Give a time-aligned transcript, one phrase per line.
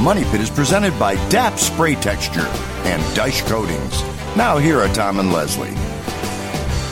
[0.00, 0.30] Money Pit.
[0.30, 2.46] The Money Pit is presented by DAP Spray Texture
[2.84, 4.02] and Dice Coatings.
[4.36, 5.74] Now here are Tom and Leslie.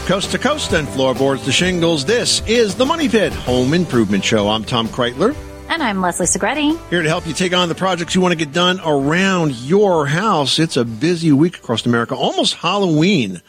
[0.07, 4.49] Coast to coast and floorboards to shingles, this is the Money Pit Home Improvement Show.
[4.49, 5.35] I'm Tom Kraeutler,
[5.69, 6.79] And I'm Leslie Segrete.
[6.91, 10.07] here to help you take on the projects you want to get done around your
[10.07, 10.59] house.
[10.59, 13.41] It's a busy week across America, almost Halloween.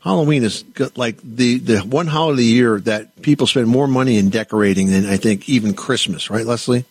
[0.00, 0.64] Halloween is
[0.96, 5.06] like the, the one holiday a year that people spend more money in decorating than
[5.06, 6.84] I think even Christmas, right, Leslie?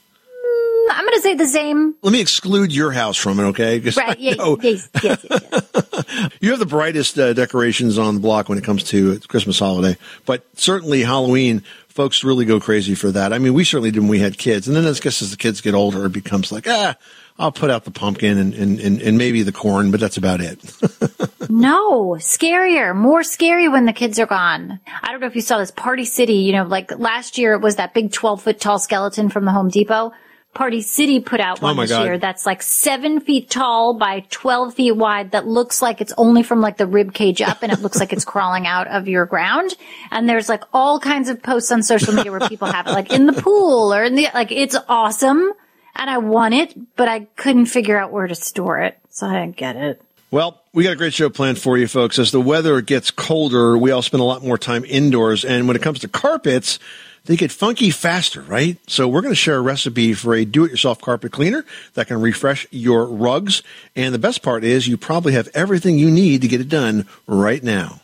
[1.28, 1.96] I'm going to say the same.
[2.02, 3.80] Let me exclude your house from it, okay?
[3.98, 4.20] Right.
[4.20, 6.28] Yeah, yes, yes, yes, yes.
[6.42, 9.98] You have the brightest uh, decorations on the block when it comes to Christmas holiday,
[10.26, 13.34] but certainly Halloween, folks really go crazy for that.
[13.34, 15.38] I mean, we certainly did when we had kids, and then I guess as the
[15.38, 16.96] kids get older, it becomes like, ah,
[17.40, 20.42] I'll put out the pumpkin and, and, and, and maybe the corn, but that's about
[20.42, 20.60] it.
[21.50, 24.82] No, scarier, more scary when the kids are gone.
[25.02, 27.62] I don't know if you saw this Party City, you know, like last year it
[27.62, 30.12] was that big 12 foot tall skeleton from the Home Depot.
[30.58, 32.06] Party City put out oh one Oh this God.
[32.06, 36.42] year that's like seven feet tall by 12 feet wide that looks like it's only
[36.42, 39.28] from like the rib cage up and it looks like it's crawling out of your
[39.28, 39.76] ground.
[40.10, 43.14] And there's like all kinds of posts on social media where people have it like
[43.14, 45.54] in the pool or in the, like it's awesome.
[45.96, 48.98] And I want it, but I couldn't figure out where to store it.
[49.12, 50.02] So I didn't get it.
[50.32, 52.18] Well, we got a great show planned for you folks.
[52.18, 55.46] As the weather gets colder, we all spend a lot more time indoors.
[55.46, 56.80] And when it comes to carpets,
[57.28, 58.78] they get funky faster, right?
[58.88, 62.66] So we're going to share a recipe for a do-it-yourself carpet cleaner that can refresh
[62.72, 63.62] your rugs.
[63.96, 67.06] And the best part is you probably have everything you need to get it done
[67.28, 68.02] right now.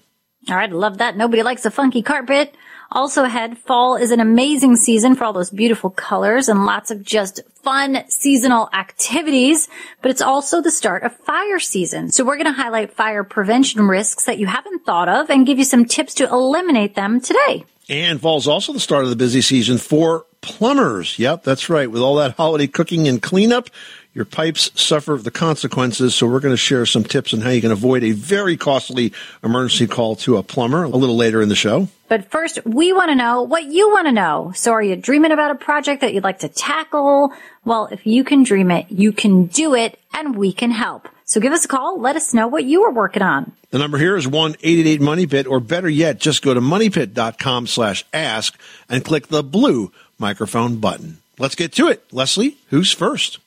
[0.50, 1.16] All right, love that.
[1.16, 2.54] Nobody likes a funky carpet.
[2.92, 7.02] Also ahead, fall is an amazing season for all those beautiful colors and lots of
[7.02, 9.68] just fun seasonal activities,
[10.02, 12.12] but it's also the start of fire season.
[12.12, 15.58] So we're going to highlight fire prevention risks that you haven't thought of and give
[15.58, 17.64] you some tips to eliminate them today.
[17.90, 21.20] And fall's also the start of the busy season for plumbers.
[21.20, 21.90] Yep, that's right.
[21.90, 23.70] With all that holiday cooking and cleanup,
[24.14, 26.16] your pipes suffer the consequences.
[26.16, 29.12] So we're going to share some tips on how you can avoid a very costly
[29.44, 31.88] emergency call to a plumber a little later in the show.
[32.10, 34.52] But first, we want to know what you want to know.
[34.56, 37.34] So are you dreaming about a project that you'd like to tackle?
[37.66, 41.10] Well, if you can dream it, you can do it and we can help.
[41.26, 42.00] So give us a call.
[42.00, 43.54] Let us know what you are working on.
[43.72, 49.04] The number here is 1-888-MONEYPIT or better yet, just go to moneypit.com slash ask and
[49.04, 51.18] click the blue microphone button.
[51.40, 52.04] Let's get to it.
[52.12, 53.40] Leslie, who's first?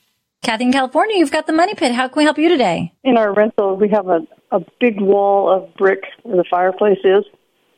[0.43, 1.93] Cathy in California, you've got the money pit.
[1.93, 2.93] How can we help you today?
[3.03, 4.19] in our rental, we have a,
[4.51, 7.23] a big wall of brick where the fireplace is,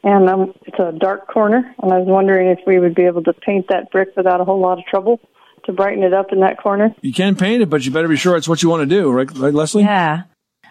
[0.04, 1.74] and um, it's a dark corner.
[1.82, 4.44] And I was wondering if we would be able to paint that brick without a
[4.44, 5.20] whole lot of trouble
[5.70, 6.96] to brighten it up in that corner.
[7.02, 9.12] You can paint it, but you better be sure it's what you want to do,
[9.12, 9.84] right, right Leslie?
[9.84, 10.24] Yeah.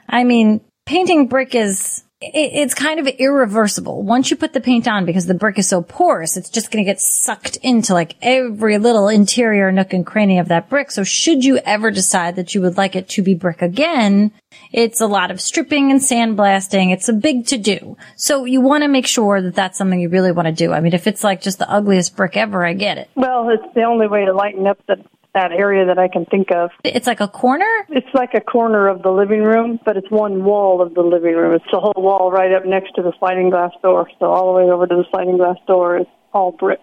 [0.08, 4.02] I mean, painting brick is, it, it's kind of irreversible.
[4.02, 6.84] Once you put the paint on, because the brick is so porous, it's just going
[6.84, 10.90] to get sucked into like every little interior nook and cranny of that brick.
[10.90, 14.32] So should you ever decide that you would like it to be brick again,
[14.72, 16.92] it's a lot of stripping and sandblasting.
[16.92, 17.96] It's a big to do.
[18.16, 20.72] So you want to make sure that that's something you really want to do.
[20.72, 23.10] I mean, if it's like just the ugliest brick ever, I get it.
[23.14, 26.50] Well, it's the only way to lighten up the, that area that I can think
[26.50, 26.70] of.
[26.84, 27.70] It's like a corner?
[27.90, 31.34] It's like a corner of the living room, but it's one wall of the living
[31.34, 31.54] room.
[31.54, 34.08] It's the whole wall right up next to the sliding glass door.
[34.18, 36.80] So all the way over to the sliding glass door is all brick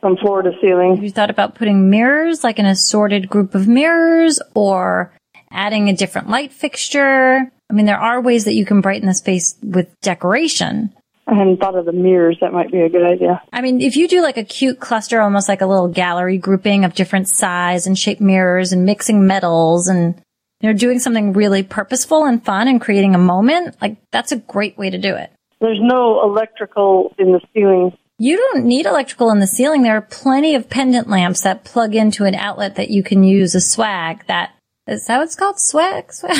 [0.00, 0.96] from floor to ceiling.
[0.96, 5.14] Have you thought about putting mirrors, like an assorted group of mirrors, or
[5.50, 7.50] adding a different light fixture?
[7.70, 10.92] I mean, there are ways that you can brighten the space with decoration.
[11.32, 12.36] I hadn't thought of the mirrors.
[12.42, 13.42] That might be a good idea.
[13.52, 16.84] I mean, if you do like a cute cluster, almost like a little gallery grouping
[16.84, 20.20] of different size and shape mirrors and mixing metals and,
[20.60, 24.36] you know, doing something really purposeful and fun and creating a moment, like that's a
[24.36, 25.32] great way to do it.
[25.60, 27.96] There's no electrical in the ceiling.
[28.18, 29.82] You don't need electrical in the ceiling.
[29.82, 33.54] There are plenty of pendant lamps that plug into an outlet that you can use
[33.54, 34.50] a swag that
[34.86, 35.58] is that what it's called?
[35.58, 36.12] Swag?
[36.12, 36.36] Swag?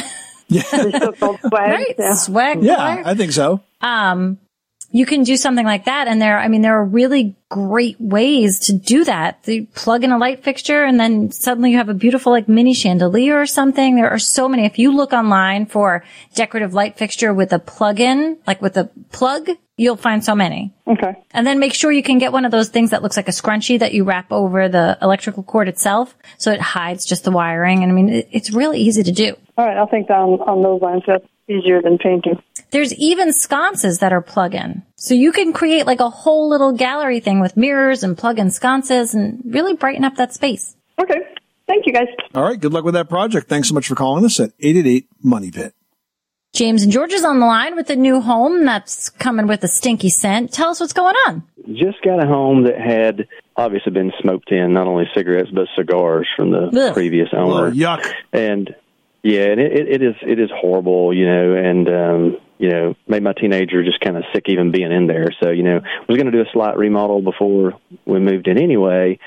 [0.49, 0.63] They're
[1.01, 1.53] so-called swag.
[1.53, 1.95] right.
[1.99, 2.15] Yeah.
[2.15, 2.63] Swag.
[2.63, 3.03] Yeah, wire?
[3.07, 3.63] I think so.
[3.81, 4.39] Um,
[4.93, 6.07] you can do something like that.
[6.07, 9.39] And there, I mean, there are really great ways to do that.
[9.47, 12.75] You plug in a light fixture and then suddenly you have a beautiful like mini
[12.75, 13.97] chandelier or something.
[13.97, 14.67] There are so many.
[14.67, 16.05] If you look online for
[16.35, 19.49] decorative light fixture with a plug-in, like with a plug,
[19.79, 20.75] you'll find so many.
[20.87, 21.15] Okay.
[21.31, 23.33] And then make sure you can get one of those things that looks like a
[23.33, 26.15] scrunchie that you wrap over the electrical cord itself.
[26.37, 27.83] So it hides just the wiring.
[27.83, 29.37] And I mean, it, it's really easy to do.
[29.57, 29.77] All right.
[29.77, 31.03] I'll think on, on those lines.
[31.07, 32.43] That's easier than painting.
[32.73, 34.83] There's even sconces that are plug-in.
[34.97, 39.15] So you can create like a whole little gallery thing with mirrors and plug-in sconces
[39.15, 40.75] and really brighten up that space.
[41.01, 41.21] Okay.
[41.69, 42.09] Thank you guys.
[42.35, 42.59] All right.
[42.61, 43.49] Good luck with that project.
[43.49, 45.75] Thanks so much for calling us at 888 Money Pit.
[46.55, 49.69] James and George is on the line with a new home that's coming with a
[49.69, 50.53] stinky scent.
[50.53, 51.43] Tell us what's going on.
[51.73, 53.27] Just got a home that had
[53.57, 56.95] obviously been smoked in, not only cigarettes but cigars from the Ugh.
[56.95, 57.71] previous Oh, owner.
[57.71, 58.11] yuck.
[58.35, 58.75] and
[59.23, 63.23] yeah, and it, it, is it is horrible, you know, and um, you know, made
[63.23, 65.29] my teenager just kind of sick even being in there.
[65.41, 67.75] So you know, was going to do a slight remodel before
[68.05, 69.19] we moved in anyway.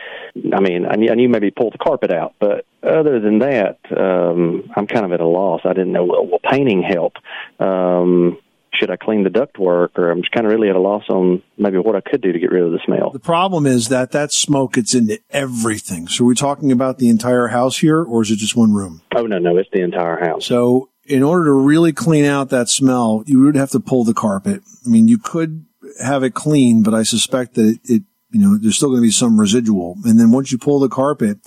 [0.53, 3.79] I mean, I knew, I knew maybe pull the carpet out, but other than that,
[3.95, 5.61] um, I'm kind of at a loss.
[5.63, 7.13] I didn't know will, will painting help.
[7.59, 8.37] Um,
[8.79, 11.41] should I clean the ductwork, or I'm just kind of really at a loss on
[11.57, 13.11] maybe what I could do to get rid of the smell.
[13.11, 16.07] The problem is that that smoke gets into everything.
[16.07, 19.01] So we're talking about the entire house here, or is it just one room?
[19.15, 20.45] Oh no, no, it's the entire house.
[20.45, 24.13] So in order to really clean out that smell, you would have to pull the
[24.13, 24.61] carpet.
[24.85, 25.65] I mean, you could
[26.03, 29.07] have it clean, but I suspect that it, it you know, there's still going to
[29.07, 29.95] be some residual.
[30.03, 31.37] And then once you pull the carpet,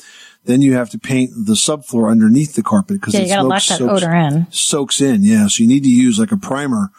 [0.45, 3.41] then you have to paint the subfloor underneath the carpet because Yeah, the you gotta
[3.43, 4.47] smoke lock that soaks, odor in.
[4.51, 5.23] soaks in.
[5.23, 5.49] Yeah.
[5.49, 6.91] So you need to use like a primer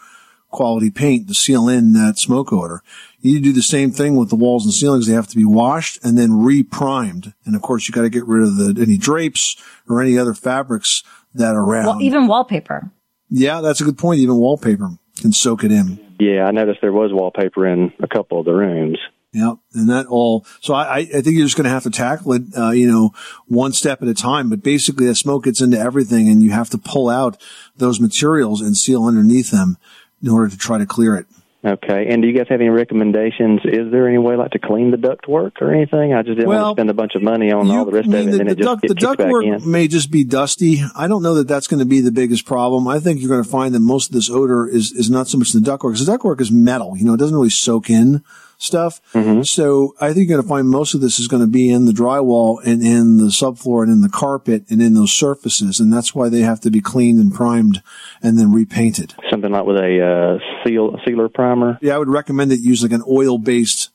[0.50, 2.82] quality paint to seal in that smoke odor.
[3.20, 5.06] You need to do the same thing with the walls and ceilings.
[5.06, 7.34] They have to be washed and then re-primed.
[7.44, 9.56] And of course, you got to get rid of the, any drapes
[9.88, 11.02] or any other fabrics
[11.34, 11.86] that are around.
[11.86, 12.90] Well, even wallpaper.
[13.28, 14.20] Yeah, that's a good point.
[14.20, 16.00] Even wallpaper can soak it in.
[16.18, 18.98] Yeah, I noticed there was wallpaper in a couple of the rooms.
[19.32, 20.44] Yeah, and that all.
[20.60, 22.90] So I, I I think you're just going to have to tackle it, uh, you
[22.90, 23.12] know,
[23.46, 24.50] one step at a time.
[24.50, 27.40] But basically, that smoke gets into everything, and you have to pull out
[27.76, 29.76] those materials and seal underneath them
[30.22, 31.26] in order to try to clear it.
[31.62, 32.06] Okay.
[32.08, 33.60] And do you guys have any recommendations?
[33.64, 36.14] Is there any way like to clean the duct work or anything?
[36.14, 38.08] I just didn't Well, want to spend a bunch of money on all the rest
[38.08, 40.24] I of it, the, and then the it duct, get the ductwork may just be
[40.24, 40.80] dusty.
[40.96, 42.88] I don't know that that's going to be the biggest problem.
[42.88, 45.36] I think you're going to find that most of this odor is, is not so
[45.36, 46.96] much the ductwork because the ductwork is metal.
[46.96, 48.24] You know, it doesn't really soak in
[48.60, 49.00] stuff.
[49.12, 49.42] Mm-hmm.
[49.42, 51.86] So I think you're going to find most of this is going to be in
[51.86, 55.80] the drywall and in the subfloor and in the carpet and in those surfaces.
[55.80, 57.82] And that's why they have to be cleaned and primed
[58.22, 59.14] and then repainted.
[59.30, 61.78] Something like with a uh, seal sealer primer.
[61.80, 63.90] Yeah, I would recommend that you use like an oil based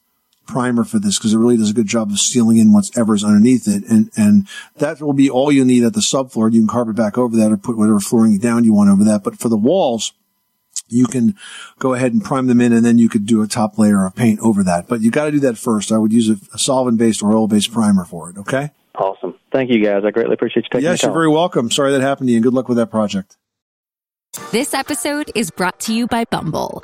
[0.48, 3.68] primer for this because it really does a good job of sealing in whatever's underneath
[3.68, 3.84] it.
[3.90, 4.48] And, and
[4.78, 6.52] that will be all you need at the subfloor.
[6.52, 9.24] You can carpet back over that or put whatever flooring down you want over that.
[9.24, 10.14] But for the walls,
[10.88, 11.36] you can
[11.80, 14.16] go ahead and prime them in and then you could do a top layer of
[14.16, 14.88] paint over that.
[14.88, 15.92] But you got to do that first.
[15.92, 18.38] I would use a, a solvent based or oil based primer for it.
[18.38, 18.72] Okay.
[18.96, 19.36] Awesome.
[19.52, 20.04] Thank you guys.
[20.06, 21.70] I greatly appreciate you taking Yes, the you're very welcome.
[21.72, 23.38] Sorry that happened to you and good luck with that project.
[24.52, 26.84] This episode is brought to you by Bumble.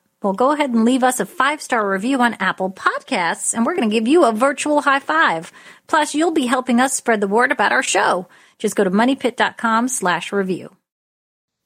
[0.21, 3.75] Well, go ahead and leave us a five star review on Apple Podcasts, and we're
[3.75, 5.51] going to give you a virtual high five.
[5.87, 8.27] Plus, you'll be helping us spread the word about our show.
[8.59, 10.75] Just go to moneypit.com slash review.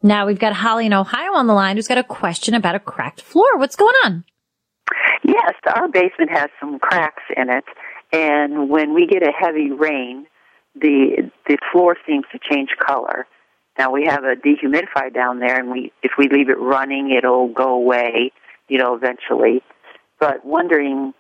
[0.02, 2.80] Now we've got Holly in Ohio on the line who's got a question about a
[2.80, 3.58] cracked floor.
[3.58, 4.24] What's going on?
[5.24, 7.66] Yes, our basement has some cracks in it,
[8.14, 10.28] and when we get a heavy rain,
[10.76, 13.28] the the floor seems to change color.
[13.78, 17.48] Now we have a dehumidifier down there, and we if we leave it running, it'll
[17.50, 18.32] go away,
[18.68, 19.64] you know, eventually.
[20.20, 21.14] But wondering,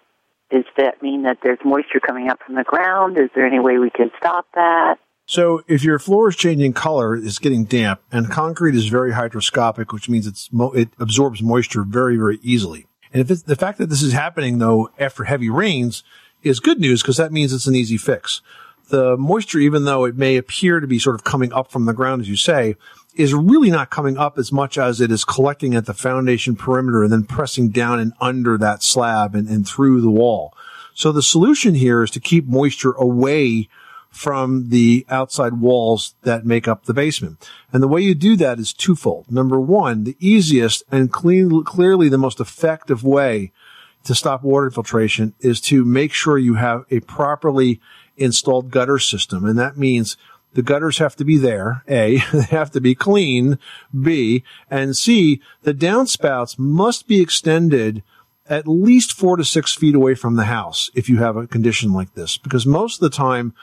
[0.51, 3.17] does that mean that there's moisture coming up from the ground?
[3.17, 4.95] Is there any way we can stop that?
[5.27, 9.91] So if your floor is changing color, it's getting damp, and concrete is very hydroscopic,
[9.91, 12.85] which means it's mo- it absorbs moisture very, very easily.
[13.11, 16.03] And if it's, the fact that this is happening though after heavy rains
[16.43, 18.41] is good news because that means it's an easy fix.
[18.89, 21.93] The moisture, even though it may appear to be sort of coming up from the
[21.93, 22.75] ground, as you say,
[23.15, 27.03] is really not coming up as much as it is collecting at the foundation perimeter
[27.03, 30.53] and then pressing down and under that slab and, and through the wall.
[30.93, 33.69] So the solution here is to keep moisture away
[34.09, 37.49] from the outside walls that make up the basement.
[37.73, 39.29] And the way you do that is twofold.
[39.29, 43.51] Number one, the easiest and clean, clearly the most effective way
[44.05, 47.81] to stop water infiltration is to make sure you have a properly
[48.15, 49.43] installed gutter system.
[49.43, 50.15] And that means
[50.55, 51.83] the gutters have to be there.
[51.87, 53.59] A, they have to be clean.
[53.97, 58.03] B, and C, the downspouts must be extended
[58.47, 61.93] at least four to six feet away from the house if you have a condition
[61.93, 62.37] like this.
[62.37, 63.53] Because most of the time,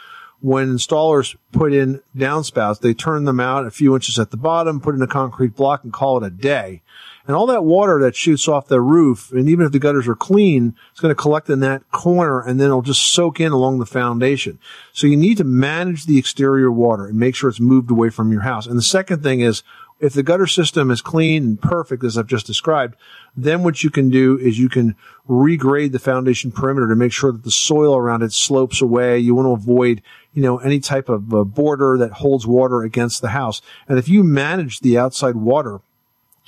[0.41, 4.81] when installers put in downspouts, they turn them out a few inches at the bottom,
[4.81, 6.83] put in a concrete block and call it a day.
[7.27, 10.17] And all that water that shoots off the roof, and even if the gutters are
[10.17, 13.79] clean, it's going to collect in that corner and then it'll just soak in along
[13.79, 14.59] the foundation.
[14.93, 18.33] So you need to manage the exterior water and make sure it's moved away from
[18.33, 18.67] your house.
[18.67, 19.63] And the second thing is,
[20.01, 22.97] if the gutter system is clean and perfect, as I've just described,
[23.37, 24.97] then what you can do is you can
[25.29, 29.21] regrade the foundation perimeter to make sure that the soil around it slopes away.
[29.21, 30.03] You want to avoid,
[30.33, 33.63] you know, any type of uh, border that holds water against the house.
[33.87, 35.83] And if you manage the outside water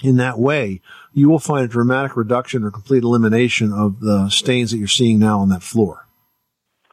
[0.02, 0.80] in that way,
[1.12, 5.18] you will find a dramatic reduction or complete elimination of the stains that you're seeing
[5.18, 6.04] now on that floor.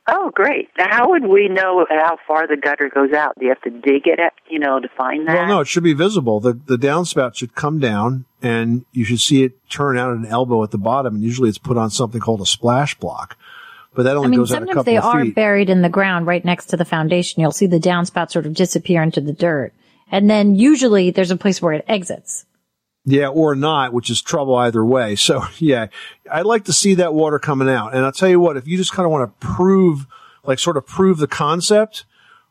[0.07, 0.69] Oh, great.
[0.77, 3.37] Now, how would we know how far the gutter goes out?
[3.37, 5.35] Do you have to dig it, at, you know, to find that?
[5.35, 6.39] Well, no, it should be visible.
[6.39, 10.25] The the downspout should come down, and you should see it turn out at an
[10.25, 11.15] elbow at the bottom.
[11.15, 13.37] And usually, it's put on something called a splash block.
[13.93, 15.35] But that only I mean, goes out a sometimes couple they are feet.
[15.35, 17.41] buried in the ground right next to the foundation.
[17.41, 19.73] You'll see the downspout sort of disappear into the dirt.
[20.11, 22.45] And then usually there's a place where it exits.
[23.03, 25.15] Yeah, or not, which is trouble either way.
[25.21, 25.87] So yeah,
[26.31, 27.93] I'd like to see that water coming out.
[27.93, 30.07] And I'll tell you what, if you just kind of want to prove,
[30.43, 32.05] like sort of prove the concept,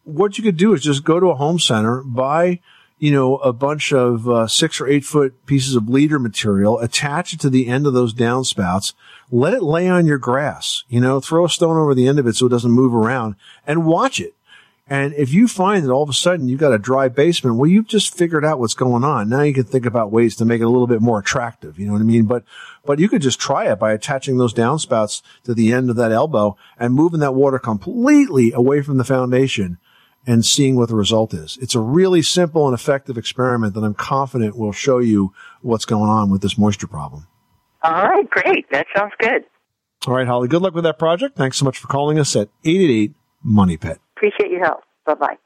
[0.04, 2.60] what you could do is just go to a home center, buy,
[2.98, 7.32] you know, a bunch of uh, six or eight foot pieces of leader material, attach
[7.32, 8.92] it to the end of those downspouts,
[9.30, 12.26] let it lay on your grass, you know, throw a stone over the end of
[12.26, 14.34] it so it doesn't move around and watch it.
[14.90, 17.70] And if you find that all of a sudden you've got a dry basement, well,
[17.70, 19.28] you've just figured out what's going on.
[19.28, 21.78] Now you can think about ways to make it a little bit more attractive.
[21.78, 22.24] You know what I mean?
[22.24, 22.42] But,
[22.84, 26.10] but you could just try it by attaching those downspouts to the end of that
[26.10, 29.78] elbow and moving that water completely away from the foundation
[30.26, 31.56] and seeing what the result is.
[31.62, 35.32] It's a really simple and effective experiment that I'm confident will show you
[35.62, 37.28] what's going on with this moisture problem.
[37.84, 38.68] All right, great.
[38.72, 39.44] That sounds good.
[40.08, 41.36] All right, Holly, good luck with that project.
[41.36, 44.00] Thanks so much for calling us at 888 Money Pit.
[44.20, 44.82] Appreciate your help.
[45.06, 45.38] Bye bye.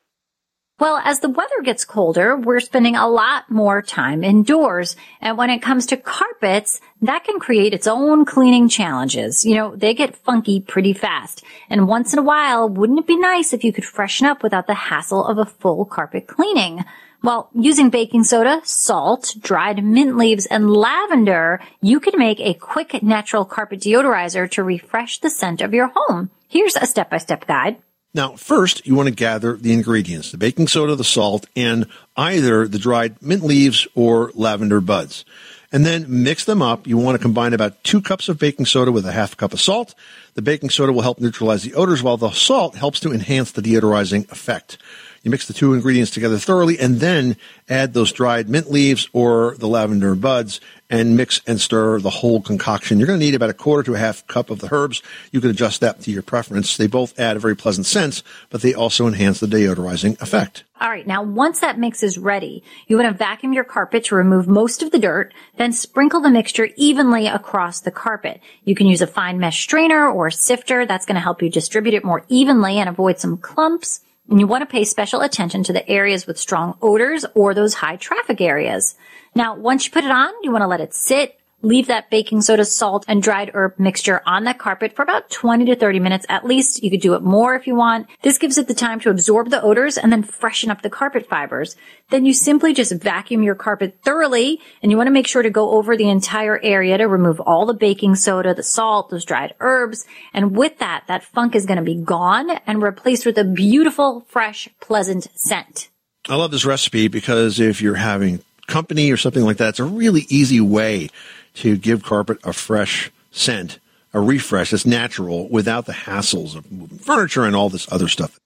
[0.81, 4.97] Well, as the weather gets colder, we're spending a lot more time indoors.
[5.21, 9.45] And when it comes to carpets, that can create its own cleaning challenges.
[9.45, 11.45] You know, they get funky pretty fast.
[11.71, 14.67] And once in a while, wouldn't it be nice if you could freshen up without
[14.67, 16.85] the hassle of a full carpet cleaning?
[17.23, 23.01] Well, using baking soda, salt, dried mint leaves, and lavender, you can make a quick
[23.01, 26.31] natural carpet deodorizer to refresh the scent of your home.
[26.49, 27.77] Here's a step-by-step guide.
[28.15, 32.69] Now, first, you want to gather the ingredients the baking soda, the salt, and either
[32.69, 35.25] the dried mint leaves or lavender buds.
[35.73, 36.87] And then mix them up.
[36.87, 39.61] You want to combine about two cups of baking soda with a half cup of
[39.61, 39.97] salt.
[40.35, 43.63] The baking soda will help neutralize the odors, while the salt helps to enhance the
[43.63, 44.79] deodorizing effect.
[45.25, 47.37] You mix the two ingredients together thoroughly and then
[47.69, 50.61] add those dried mint leaves or the lavender buds
[50.91, 52.99] and mix and stir the whole concoction.
[52.99, 55.03] You're going to need about a quarter to a half cup of the herbs.
[55.33, 56.77] You can adjust that to your preference.
[56.77, 60.65] They both add a very pleasant scent, but they also enhance the deodorizing effect.
[60.81, 61.07] All right.
[61.07, 64.83] Now, once that mix is ready, you want to vacuum your carpet to remove most
[64.83, 68.41] of the dirt, then sprinkle the mixture evenly across the carpet.
[68.65, 70.85] You can use a fine mesh strainer or sifter.
[70.85, 74.01] That's going to help you distribute it more evenly and avoid some clumps.
[74.29, 77.75] And you want to pay special attention to the areas with strong odors or those
[77.75, 78.95] high traffic areas.
[79.35, 82.41] Now, once you put it on, you want to let it sit, leave that baking
[82.43, 86.25] soda, salt, and dried herb mixture on that carpet for about 20 to 30 minutes
[86.29, 86.85] at least.
[86.85, 88.07] You could do it more if you want.
[88.23, 91.27] This gives it the time to absorb the odors and then freshen up the carpet
[91.27, 91.75] fibers.
[92.11, 95.51] Then you simply just vacuum your carpet thoroughly and you want to make sure to
[95.51, 99.55] go over the entire area to remove all the baking soda, the salt, those dried
[99.59, 100.07] herbs.
[100.33, 104.25] And with that, that funk is going to be gone and replaced with a beautiful,
[104.29, 105.89] fresh, pleasant scent.
[106.29, 109.85] I love this recipe because if you're having company or something like that, it's a
[109.85, 111.09] really easy way
[111.55, 113.79] to give carpet a fresh scent,
[114.13, 118.39] a refresh that's natural without the hassles of moving furniture and all this other stuff.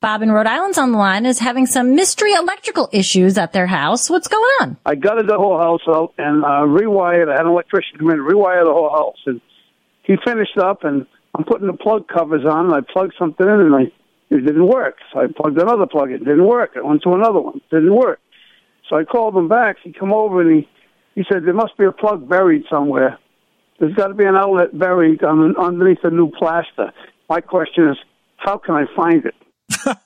[0.00, 3.66] Bob in Rhode Island's on the line is having some mystery electrical issues at their
[3.66, 4.08] house.
[4.08, 4.76] What's going on?
[4.86, 7.28] I gutted the whole house out and uh, rewired.
[7.28, 9.18] I had an electrician come in and rewire the whole house.
[9.26, 9.40] And
[10.04, 11.04] he finished up, and
[11.34, 13.82] I'm putting the plug covers on, and I plugged something in, and I,
[14.30, 14.98] it didn't work.
[15.12, 16.10] So I plugged another plug.
[16.10, 16.76] In, it didn't work.
[16.76, 17.56] I went to another one.
[17.56, 18.20] It didn't work.
[18.88, 19.76] So I called him back.
[19.82, 20.68] He come over, and he,
[21.14, 23.18] he said, there must be a plug buried somewhere.
[23.78, 26.92] There's got to be an outlet buried on, underneath the new plaster.
[27.28, 27.96] My question is,
[28.36, 29.34] how can I find it?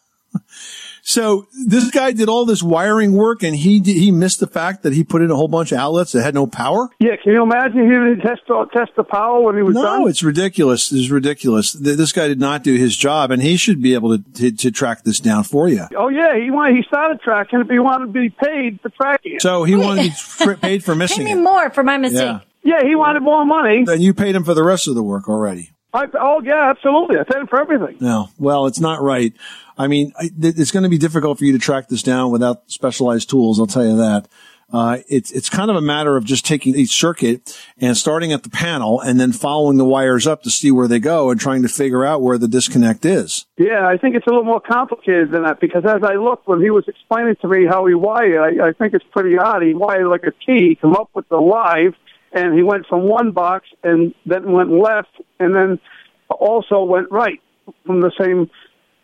[1.04, 4.84] So this guy did all this wiring work, and he did, he missed the fact
[4.84, 6.88] that he put in a whole bunch of outlets that had no power.
[7.00, 8.42] Yeah, can you imagine he didn't test
[8.72, 10.08] test the power when he was no, done?
[10.08, 10.92] it's ridiculous.
[10.92, 11.72] It's ridiculous.
[11.72, 14.70] This guy did not do his job, and he should be able to to, to
[14.70, 15.86] track this down for you.
[15.96, 18.90] Oh yeah, he wanted, he started tracking it, but he wanted to be paid for
[18.90, 19.42] tracking it.
[19.42, 21.36] So he wanted to be fr- paid for Pay missing me it.
[21.36, 22.20] more for my mistake.
[22.20, 22.40] Yeah.
[22.64, 23.84] Yeah, he wanted more money.
[23.88, 25.72] And you paid him for the rest of the work already.
[25.94, 27.18] I, oh yeah, absolutely.
[27.18, 27.98] I him for everything.
[28.00, 29.34] No, well, it's not right.
[29.76, 32.30] I mean, I, th- it's going to be difficult for you to track this down
[32.30, 33.58] without specialized tools.
[33.60, 34.28] I'll tell you that.
[34.72, 38.42] Uh, it's it's kind of a matter of just taking each circuit and starting at
[38.42, 41.60] the panel and then following the wires up to see where they go and trying
[41.60, 43.44] to figure out where the disconnect is.
[43.58, 46.62] Yeah, I think it's a little more complicated than that because as I looked when
[46.62, 49.62] he was explaining to me how he wired, I, I think it's pretty odd.
[49.62, 51.94] He wired like a T, come up with the live,
[52.32, 55.80] and he went from one box and then went left, and then
[56.28, 57.40] also went right
[57.86, 58.50] from the same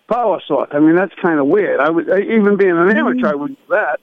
[0.09, 0.71] power source.
[0.73, 1.81] I mean, that's kind of weird.
[1.81, 4.01] I would even being an amateur, I would do that.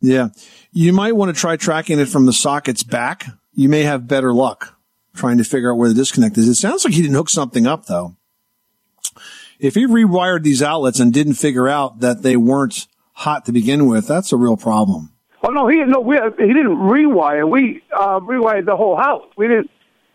[0.00, 0.28] Yeah,
[0.72, 3.26] you might want to try tracking it from the sockets back.
[3.52, 4.78] You may have better luck
[5.14, 6.48] trying to figure out where the disconnect is.
[6.48, 8.16] It sounds like he didn't hook something up though.
[9.58, 13.86] If he rewired these outlets and didn't figure out that they weren't hot to begin
[13.86, 15.12] with, that's a real problem.
[15.42, 17.48] Oh no, he no, we he didn't rewire.
[17.48, 19.24] We uh, rewired the whole house.
[19.36, 19.70] We didn't.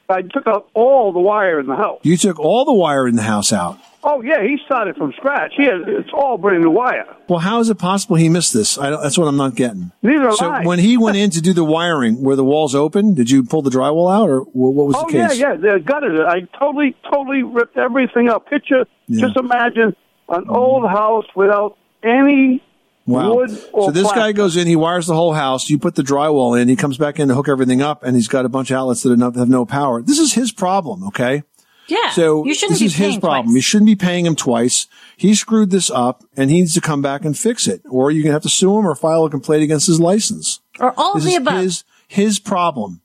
[0.10, 2.00] I took out all the wire in the house.
[2.04, 3.80] You took all the wire in the house out.
[4.04, 5.54] Oh yeah, he started from scratch.
[5.56, 7.06] He had, it's all brand new wire.
[7.30, 8.78] Well, how is it possible he missed this?
[8.78, 9.94] I that's what I'm not getting.
[10.02, 10.66] Neither so I.
[10.66, 13.14] when he went in to do the wiring, were the walls open?
[13.14, 15.32] Did you pull the drywall out, or what was oh the case?
[15.32, 16.26] Oh yeah, yeah, they gutted it.
[16.26, 18.50] I totally, totally ripped everything up.
[18.50, 19.28] Picture, Yeah.
[19.28, 19.96] just imagine
[20.28, 22.62] an old house without any
[23.06, 23.36] Wow.
[23.36, 25.70] wood or So this guy goes in, he wires the whole house.
[25.70, 26.70] You put the drywall in.
[26.70, 29.04] He comes back in to hook everything up, and he's got a bunch of outlets
[29.04, 30.02] that have no, power.
[30.02, 31.04] This is his problem.
[31.08, 31.44] Okay.
[31.88, 32.12] Yeah.
[32.12, 33.46] So you shouldn't this be is his paying problem.
[33.48, 33.56] twice.
[33.56, 34.88] You shouldn't be paying him twice.
[35.18, 38.24] He screwed this up, and he needs to come back and fix it, or you're
[38.24, 40.62] gonna have to sue him or file a complaint against his license.
[40.80, 41.62] Or all of the is above.
[41.62, 43.02] his his problem.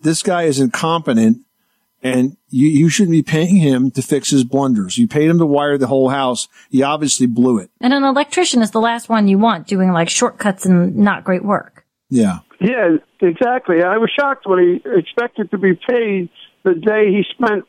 [0.00, 1.38] This guy is incompetent,
[2.02, 4.98] and you you shouldn't be paying him to fix his blunders.
[4.98, 6.48] You paid him to wire the whole house.
[6.70, 7.70] He obviously blew it.
[7.80, 11.44] And an electrician is the last one you want doing like shortcuts and not great
[11.44, 11.84] work.
[12.08, 12.40] Yeah.
[12.60, 13.82] Yeah, exactly.
[13.82, 16.28] I was shocked when he expected to be paid
[16.64, 17.64] the day he spent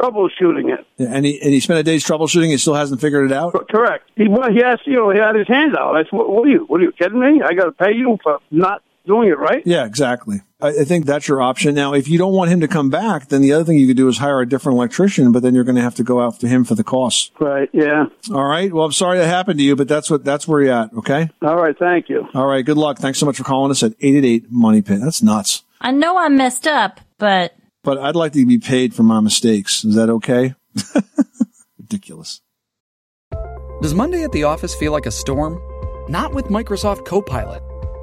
[0.00, 0.86] troubleshooting it.
[0.98, 2.48] Yeah, And he and he spent a day's troubleshooting.
[2.48, 3.52] He still hasn't figured it out.
[3.70, 4.10] Correct.
[4.16, 5.96] He well, he asked, you know, he had his hands out.
[5.96, 6.64] I said, what, what are you?
[6.66, 7.42] What are you kidding me?
[7.42, 9.62] I got to pay you for not doing it right.
[9.66, 10.42] Yeah, exactly.
[10.62, 11.74] I, I think that's your option.
[11.74, 13.96] Now, if you don't want him to come back, then the other thing you could
[13.96, 16.46] do is hire a different electrician, but then you're going to have to go after
[16.46, 17.30] him for the costs.
[17.40, 17.68] Right.
[17.72, 18.06] Yeah.
[18.32, 18.72] All right.
[18.72, 20.92] Well, I'm sorry that happened to you, but that's what that's where you're at.
[20.94, 21.28] Okay.
[21.42, 21.76] All right.
[21.78, 22.26] Thank you.
[22.34, 22.64] All right.
[22.64, 22.98] Good luck.
[22.98, 25.00] Thanks so much for calling us at 888 Money Pit.
[25.02, 25.62] That's nuts.
[25.80, 29.84] I know I'm messed up, but But I'd like to be paid for my mistakes.
[29.84, 30.54] Is that okay?
[31.78, 32.40] Ridiculous.
[33.82, 35.58] Does Monday at the office feel like a storm?
[36.08, 37.62] Not with Microsoft Copilot.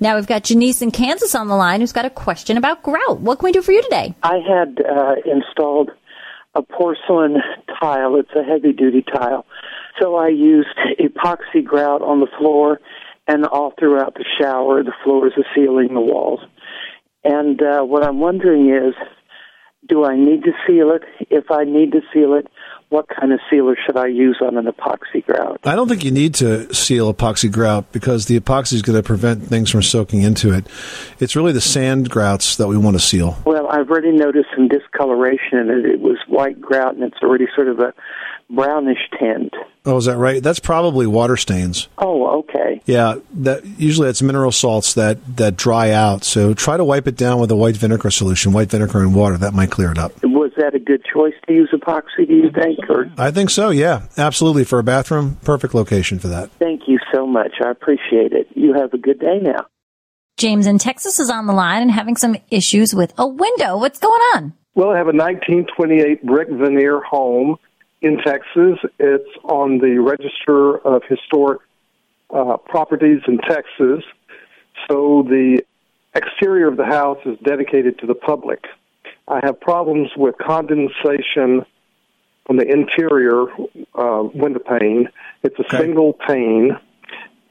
[0.00, 3.18] Now we've got Janiese in Kansas on the line who's got a question about grout.
[3.18, 4.14] What can we do for you today?
[4.22, 5.90] I had uh, installed
[6.54, 7.38] a porcelain
[7.80, 8.14] tile.
[8.14, 9.44] It's a heavy duty tile.
[10.00, 10.68] So I used
[11.00, 12.80] epoxy grout on the floor
[13.26, 16.40] and all throughout the shower, the floors, the ceiling, the walls.
[17.24, 18.94] And uh, what I'm wondering is,
[19.88, 21.02] do I need to seal it?
[21.28, 22.46] If I need to seal it,
[22.90, 25.60] what kind of sealer should I use on an epoxy grout?
[25.64, 29.02] I don't think you need to seal epoxy grout because the epoxy is going to
[29.02, 30.66] prevent things from soaking into it.
[31.20, 33.38] It's really the sand grouts that we want to seal.
[33.44, 35.84] Well, I've already noticed some discoloration in it.
[35.84, 37.92] It was white grout, and it's already sort of a
[38.50, 39.52] brownish tint.
[39.84, 40.42] Oh, is that right?
[40.42, 41.88] That's probably water stains.
[41.98, 42.80] Oh, okay.
[42.84, 46.24] Yeah, that usually it's mineral salts that that dry out.
[46.24, 49.36] So try to wipe it down with a white vinegar solution, white vinegar and water.
[49.38, 50.12] That might clear it up.
[50.58, 52.78] Was that a good choice to use epoxy, do you think?
[52.90, 53.70] Or I think so.
[53.70, 54.64] Yeah, absolutely.
[54.64, 56.50] For a bathroom, perfect location for that.
[56.58, 57.52] thank you so much.
[57.64, 58.48] I appreciate it.
[58.54, 59.66] You have a good day now.
[60.36, 63.76] James in Texas is on the line and having some issues with a window.
[63.78, 64.52] What's going on?
[64.74, 67.56] Well, I have a 1928 brick veneer home
[68.02, 68.78] in Texas.
[68.98, 71.60] It's on the Register of Historic
[72.30, 74.04] uh, Properties in Texas.
[74.88, 75.62] So the
[76.14, 78.64] exterior of the house is dedicated to the public.
[79.28, 81.64] I have problems with condensation
[82.48, 83.44] on the interior
[83.94, 85.08] uh, window pane.
[85.42, 86.70] It's a single pane,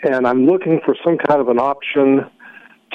[0.02, 2.26] and I'm looking for some kind of an option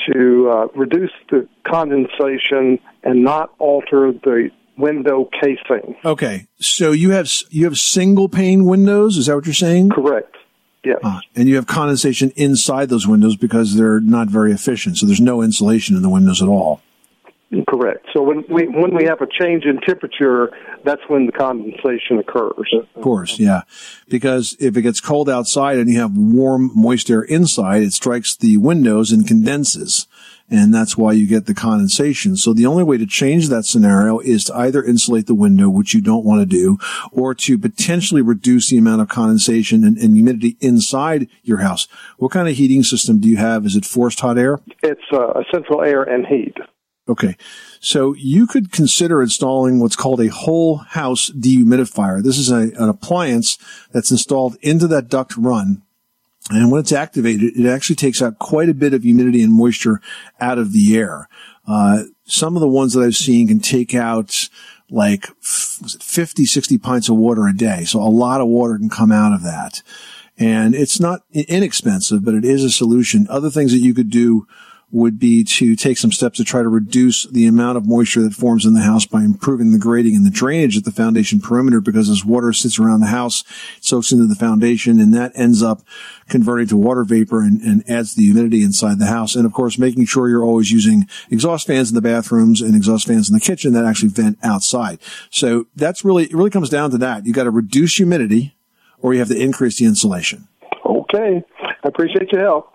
[0.08, 5.94] to uh, reduce the condensation and not alter the window casing.
[6.04, 9.16] Okay, so you have you have single pane windows.
[9.16, 9.90] Is that what you're saying?
[9.90, 10.36] Correct.
[10.84, 10.98] Yes.
[11.04, 14.98] Ah, and you have condensation inside those windows because they're not very efficient.
[14.98, 16.80] So there's no insulation in the windows at all.
[17.68, 18.06] Correct.
[18.14, 20.50] So when we when we have a change in temperature,
[20.84, 22.74] that's when the condensation occurs.
[22.94, 23.62] Of course, yeah.
[24.08, 28.34] Because if it gets cold outside and you have warm, moist air inside, it strikes
[28.34, 30.06] the windows and condenses.
[30.50, 32.36] And that's why you get the condensation.
[32.36, 35.94] So the only way to change that scenario is to either insulate the window, which
[35.94, 36.78] you don't want to do,
[37.10, 41.86] or to potentially reduce the amount of condensation and, and humidity inside your house.
[42.16, 43.66] What kind of heating system do you have?
[43.66, 44.60] Is it forced hot air?
[44.82, 46.56] It's uh, a central air and heat.
[47.08, 47.36] Okay.
[47.80, 52.22] So you could consider installing what's called a whole house dehumidifier.
[52.22, 53.58] This is a, an appliance
[53.90, 55.82] that's installed into that duct run.
[56.50, 60.00] And when it's activated, it actually takes out quite a bit of humidity and moisture
[60.40, 61.28] out of the air.
[61.66, 64.48] Uh, some of the ones that I've seen can take out
[64.90, 65.28] like,
[65.80, 67.84] was it 50, 60 pints of water a day.
[67.84, 69.82] So a lot of water can come out of that.
[70.38, 73.26] And it's not inexpensive, but it is a solution.
[73.30, 74.46] Other things that you could do
[74.92, 78.34] would be to take some steps to try to reduce the amount of moisture that
[78.34, 81.80] forms in the house by improving the grading and the drainage at the foundation perimeter
[81.80, 83.42] because as water sits around the house,
[83.78, 85.80] it soaks into the foundation and that ends up
[86.28, 89.34] converting to water vapor and, and adds the humidity inside the house.
[89.34, 93.06] And of course, making sure you're always using exhaust fans in the bathrooms and exhaust
[93.06, 94.98] fans in the kitchen that actually vent outside.
[95.30, 97.24] So that's really, it really comes down to that.
[97.24, 98.54] You got to reduce humidity
[98.98, 100.48] or you have to increase the insulation.
[100.84, 101.42] Okay.
[101.62, 102.71] I appreciate your help.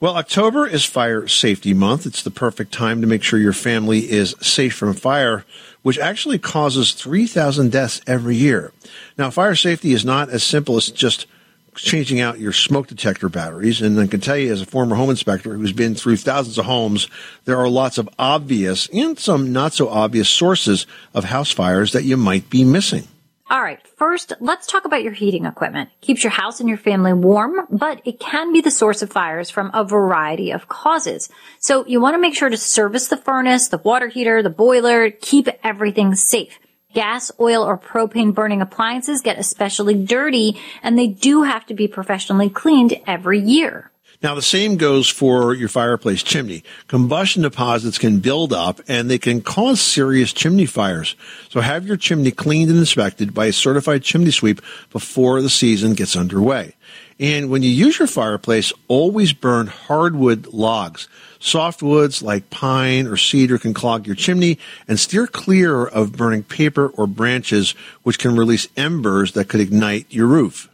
[0.00, 2.06] Well, October is Fire Safety Month.
[2.06, 5.44] It's the perfect time to make sure your family is safe from fire,
[5.82, 8.72] which actually causes 3,000 deaths every year.
[9.16, 11.26] Now, fire safety is not as simple as just
[11.74, 13.82] changing out your smoke detector batteries.
[13.82, 16.66] And I can tell you, as a former home inspector who's been through thousands of
[16.66, 17.08] homes,
[17.44, 22.04] there are lots of obvious and some not so obvious sources of house fires that
[22.04, 23.08] you might be missing.
[23.50, 23.80] All right.
[23.96, 25.88] First, let's talk about your heating equipment.
[26.02, 29.48] Keeps your house and your family warm, but it can be the source of fires
[29.48, 31.30] from a variety of causes.
[31.58, 35.10] So you want to make sure to service the furnace, the water heater, the boiler,
[35.10, 36.58] keep everything safe.
[36.92, 41.88] Gas, oil, or propane burning appliances get especially dirty and they do have to be
[41.88, 43.90] professionally cleaned every year.
[44.20, 46.64] Now, the same goes for your fireplace chimney.
[46.88, 51.14] Combustion deposits can build up and they can cause serious chimney fires.
[51.50, 55.94] So have your chimney cleaned and inspected by a certified chimney sweep before the season
[55.94, 56.74] gets underway.
[57.20, 61.08] And when you use your fireplace, always burn hardwood logs.
[61.38, 66.88] Softwoods like pine or cedar can clog your chimney and steer clear of burning paper
[66.88, 70.68] or branches, which can release embers that could ignite your roof.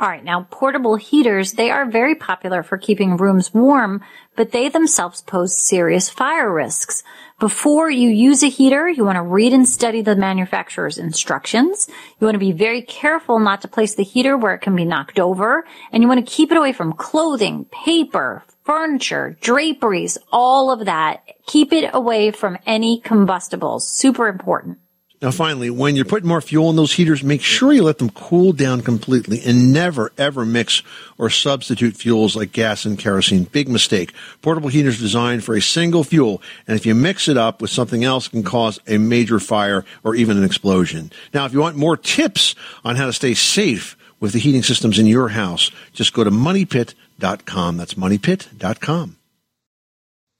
[0.00, 0.22] All right.
[0.22, 4.00] Now, portable heaters, they are very popular for keeping rooms warm,
[4.36, 7.02] but they themselves pose serious fire risks.
[7.40, 11.88] Before you use a heater, you want to read and study the manufacturer's instructions.
[12.20, 14.84] You want to be very careful not to place the heater where it can be
[14.84, 20.70] knocked over, and you want to keep it away from clothing, paper, furniture, draperies, all
[20.70, 21.24] of that.
[21.46, 23.88] Keep it away from any combustibles.
[23.88, 24.78] Super important.
[25.20, 28.10] Now, finally, when you're putting more fuel in those heaters, make sure you let them
[28.10, 30.82] cool down completely and never, ever mix
[31.18, 33.42] or substitute fuels like gas and kerosene.
[33.42, 34.12] Big mistake.
[34.42, 38.04] Portable heaters designed for a single fuel, and if you mix it up with something
[38.04, 41.10] else, can cause a major fire or even an explosion.
[41.34, 42.54] Now, if you want more tips
[42.84, 46.30] on how to stay safe with the heating systems in your house, just go to
[46.30, 47.76] moneypit.com.
[47.76, 49.17] That's moneypit.com.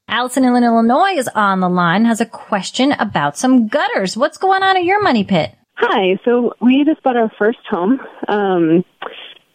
[0.09, 4.17] Allison in Illinois is on the line, has a question about some gutters.
[4.17, 5.53] What's going on at your money pit?
[5.75, 6.19] Hi.
[6.25, 8.83] So we just bought our first home, um,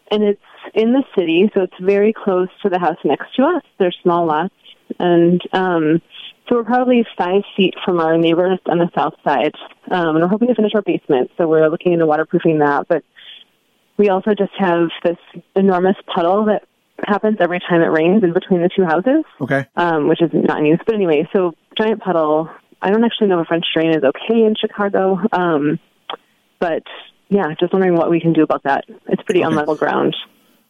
[0.09, 0.41] and it's
[0.73, 3.61] in the city, so it's very close to the house next to us.
[3.79, 4.53] They're small lots,
[4.97, 6.01] and um,
[6.47, 9.53] so we're probably five feet from our neighbors on the south side.
[9.91, 12.87] Um, and we're hoping to finish our basement, so we're looking into waterproofing that.
[12.87, 13.03] But
[13.97, 15.17] we also just have this
[15.55, 16.63] enormous puddle that
[17.03, 19.23] happens every time it rains in between the two houses.
[19.41, 19.65] Okay.
[19.75, 20.79] Um, which is not in use.
[20.85, 22.49] But anyway, so giant puddle.
[22.81, 25.17] I don't actually know if French drain is okay in Chicago.
[25.31, 25.79] Um,
[26.59, 26.83] but
[27.29, 28.85] yeah, just wondering what we can do about that.
[29.07, 29.47] It's pretty okay.
[29.47, 30.15] on level ground.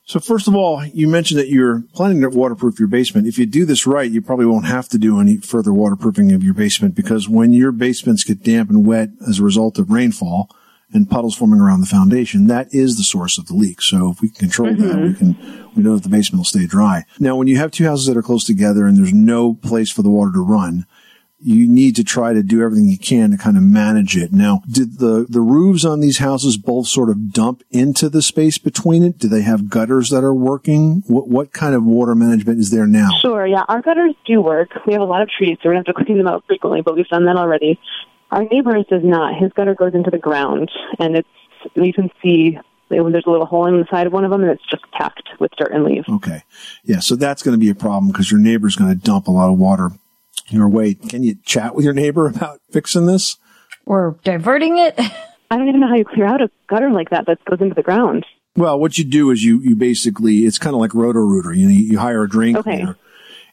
[0.07, 3.27] So first of all, you mentioned that you're planning to waterproof your basement.
[3.27, 6.43] If you do this right, you probably won't have to do any further waterproofing of
[6.43, 10.49] your basement because when your basements get damp and wet as a result of rainfall
[10.95, 13.81] and puddles forming around the foundation, that is the source of the leak.
[13.81, 15.03] So if we can control that, Mm-hmm.
[15.07, 17.03] we can, we know that the basement will stay dry.
[17.19, 20.01] Now, when you have two houses that are close together and there's no place for
[20.01, 20.85] the water to run,
[21.39, 24.31] you need to try to do everything you can to kind of manage it.
[24.31, 28.57] Now, did the, the roofs on these houses both sort of dump into the space
[28.57, 29.19] between it?
[29.19, 31.03] Do they have gutters that are working?
[31.07, 33.09] What, what kind of water management is there now?
[33.21, 33.63] Sure, yeah.
[33.67, 34.69] Our gutters do work.
[34.87, 36.45] We have a lot of trees, so we're going to have to clean them out
[36.47, 37.79] frequently, but we've done that already.
[38.31, 39.35] Our neighbor's does not.
[39.39, 41.27] His gutter goes into the ground, and it's,
[41.75, 42.57] you can see
[42.89, 45.29] there's a little hole in the side of one of them, and it's just packed
[45.39, 46.07] with dirt and leaves.
[46.07, 46.43] Okay.
[46.83, 46.99] Yeah.
[46.99, 49.49] So that's going to be a problem because your neighbor's going to dump a lot
[49.51, 49.91] of water
[50.51, 50.93] in your way.
[50.93, 53.37] Can you chat with your neighbor about fixing this?
[53.85, 54.95] Or diverting it?
[55.51, 57.75] I don't even know how you clear out a gutter like that that goes into
[57.75, 58.25] the ground.
[58.55, 61.53] Well, what you do is you, you basically, it's kind of like roto rooter.
[61.53, 62.77] You know, you, you hire a drain Okay.
[62.77, 62.97] cleaner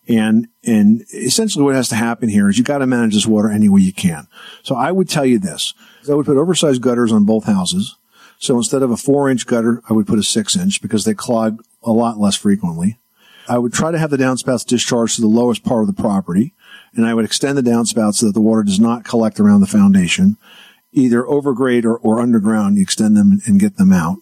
[0.09, 3.51] and, and essentially what has to happen here is you got to manage this water
[3.51, 4.27] any way you can.
[4.63, 5.75] So I would tell you this.
[6.11, 7.97] I would put oversized gutters on both houses.
[8.39, 11.15] So instead of a four inch gutter, I would put a six inch because they
[11.15, 12.99] clog a lot less frequently.
[13.49, 16.53] I would try to have the downspouts discharged to the lowest part of the property,
[16.95, 19.67] and I would extend the downspout so that the water does not collect around the
[19.67, 20.37] foundation,
[20.93, 22.77] either overgrade or, or underground.
[22.77, 24.19] You extend them and get them out.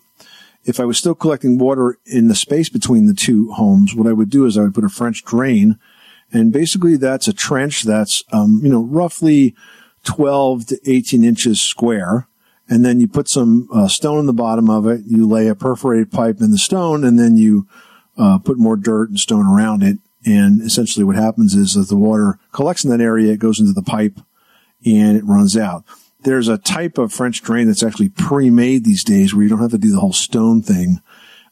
[0.64, 4.12] If I was still collecting water in the space between the two homes, what I
[4.12, 5.78] would do is I would put a French drain,
[6.32, 9.54] and basically that's a trench that's um, you know roughly
[10.04, 12.26] 12 to 18 inches square.
[12.68, 15.00] And then you put some uh, stone in the bottom of it.
[15.04, 17.66] You lay a perforated pipe in the stone, and then you
[18.16, 19.98] uh, put more dirt and stone around it.
[20.24, 23.72] And essentially, what happens is that the water collects in that area, it goes into
[23.72, 24.20] the pipe,
[24.84, 25.84] and it runs out.
[26.22, 29.70] There's a type of French drain that's actually pre-made these days, where you don't have
[29.70, 31.00] to do the whole stone thing.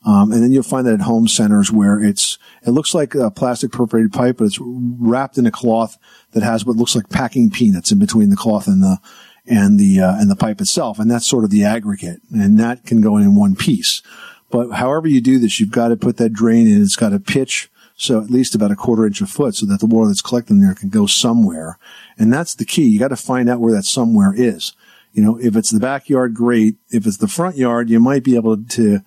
[0.04, 3.30] Um, and then you'll find that at home centers where it's, it looks like a
[3.30, 5.98] plastic perforated pipe, but it's wrapped in a cloth
[6.32, 8.98] that has what looks like packing peanuts in between the cloth and the,
[9.46, 10.98] and the, uh, and the pipe itself.
[10.98, 12.20] And that's sort of the aggregate.
[12.32, 14.02] And that can go in in one piece.
[14.50, 16.80] But however you do this, you've got to put that drain in.
[16.80, 17.70] It's got to pitch.
[17.98, 20.60] So at least about a quarter inch a foot so that the water that's collecting
[20.60, 21.78] there can go somewhere.
[22.16, 22.86] And that's the key.
[22.86, 24.72] You got to find out where that somewhere is.
[25.12, 26.76] You know, if it's the backyard, great.
[26.90, 29.00] If it's the front yard, you might be able to,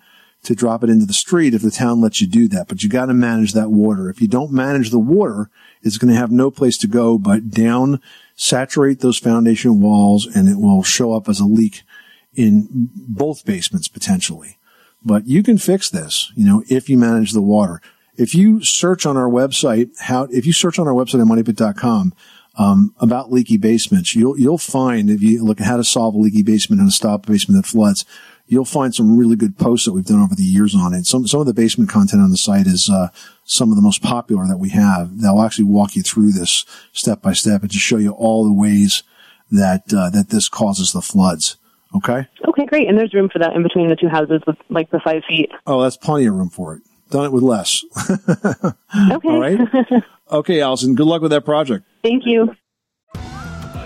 [0.44, 2.68] to drop it into the street if the town lets you do that.
[2.68, 4.10] But you got to manage that water.
[4.10, 5.50] If you don't manage the water,
[5.82, 8.02] it's going to have no place to go but down,
[8.36, 11.84] saturate those foundation walls, and it will show up as a leak
[12.34, 14.58] in both basements potentially.
[15.02, 17.82] But you can fix this, you know, if you manage the water.
[18.18, 22.14] If you search on our website, how, if you search on our website at moneypit.com,
[22.58, 26.18] um, about leaky basements, you'll, you'll find if you look at how to solve a
[26.18, 28.06] leaky basement and to stop a basement that floods,
[28.48, 31.06] you'll find some really good posts that we've done over the years on it.
[31.06, 33.08] Some, some of the basement content on the site is, uh,
[33.46, 35.22] some of the most popular that we have.
[35.22, 38.44] That will actually walk you through this step by step and just show you all
[38.44, 39.04] the ways
[39.50, 41.58] that, uh, that this causes the floods.
[41.96, 42.28] Okay.
[42.48, 42.88] Okay, great.
[42.88, 45.52] And there's room for that in between the two houses with like the five feet.
[45.68, 46.82] Oh, that's plenty of room for it.
[47.12, 47.84] Done it with less.
[48.94, 49.30] Okay.
[49.30, 49.60] All right.
[50.32, 50.96] Okay, Allison.
[50.96, 51.86] Good luck with that project.
[52.04, 52.54] Thank you.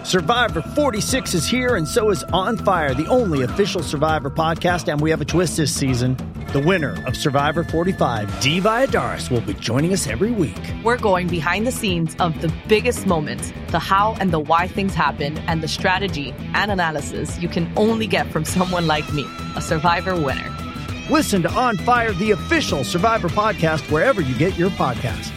[0.04, 4.92] Survivor 46 is here, and so is On Fire, the only official Survivor podcast.
[4.92, 6.16] And we have a twist this season.
[6.54, 10.60] The winner of Survivor 45, Dee Valladares, will be joining us every week.
[10.84, 14.94] We're going behind the scenes of the biggest moments, the how and the why things
[14.94, 19.62] happen, and the strategy and analysis you can only get from someone like me, a
[19.62, 20.55] Survivor winner.
[21.10, 25.32] Listen to On Fire, the official Survivor podcast, wherever you get your podcast.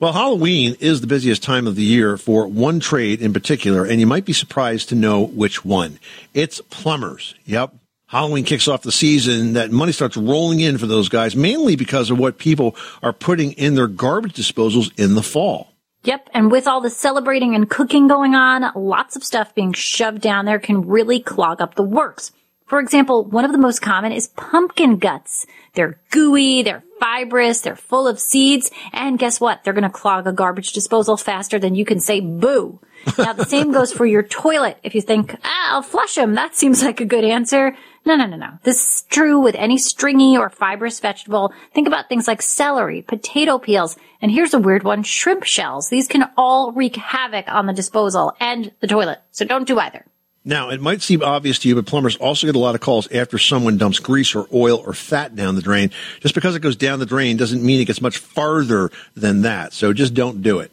[0.00, 4.00] Well, Halloween is the busiest time of the year for one trade in particular, and
[4.00, 5.98] you might be surprised to know which one.
[6.34, 7.34] It's plumbers.
[7.46, 7.74] Yep.
[8.06, 12.10] Halloween kicks off the season, that money starts rolling in for those guys, mainly because
[12.10, 15.73] of what people are putting in their garbage disposals in the fall.
[16.04, 20.20] Yep, and with all the celebrating and cooking going on, lots of stuff being shoved
[20.20, 22.30] down there can really clog up the works.
[22.66, 25.46] For example, one of the most common is pumpkin guts.
[25.72, 29.64] They're gooey, they're fibrous, they're full of seeds, and guess what?
[29.64, 32.80] They're gonna clog a garbage disposal faster than you can say boo.
[33.16, 34.78] Now the same goes for your toilet.
[34.82, 37.76] If you think, ah, I'll flush them, that seems like a good answer.
[38.06, 38.58] No, no, no, no.
[38.64, 41.54] This is true with any stringy or fibrous vegetable.
[41.72, 45.88] Think about things like celery, potato peels, and here's a weird one, shrimp shells.
[45.88, 49.20] These can all wreak havoc on the disposal and the toilet.
[49.30, 50.04] So don't do either.
[50.44, 53.10] Now, it might seem obvious to you, but plumbers also get a lot of calls
[53.10, 55.90] after someone dumps grease or oil or fat down the drain.
[56.20, 59.72] Just because it goes down the drain doesn't mean it gets much farther than that.
[59.72, 60.70] So just don't do it.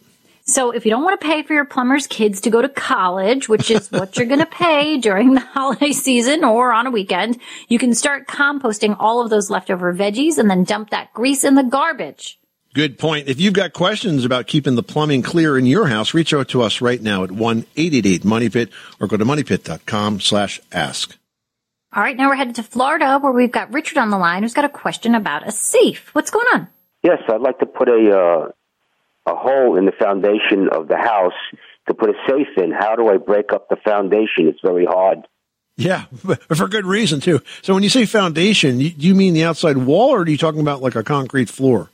[0.52, 3.48] So if you don't want to pay for your plumber's kids to go to college,
[3.48, 7.40] which is what you're going to pay during the holiday season or on a weekend,
[7.70, 11.56] you can start composting all of those leftover veggies and then dump that grease in
[11.56, 12.38] the garbage.
[12.74, 13.28] Good point.
[13.28, 16.62] If you've got questions about keeping the plumbing clear in your house, reach out to
[16.62, 21.18] us right now at 1-888-MONEYPIT or go to moneypit.com slash ask.
[21.94, 24.54] All right, now we're headed to Florida where we've got Richard on the line who's
[24.54, 26.16] got a question about a safe.
[26.16, 26.68] What's going on?
[27.04, 28.52] Yes, I'd like to put a uh,
[29.32, 31.34] a hole in the foundation of the house
[31.88, 32.72] to put a safe in.
[32.72, 34.48] How do I break up the foundation?
[34.48, 35.28] It's very hard.
[35.78, 36.06] Yeah,
[36.56, 37.42] for good reason too.
[37.62, 40.62] So when you say foundation, do you mean the outside wall or are you talking
[40.62, 41.90] about like a concrete floor?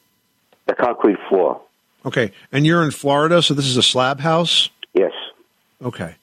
[0.65, 1.61] The concrete floor.
[2.05, 4.69] Okay, and you're in Florida, so this is a slab house?
[4.93, 5.11] Yes.
[5.81, 6.15] Okay.